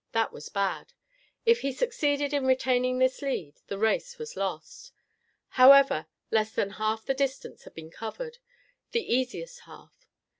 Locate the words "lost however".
4.35-6.07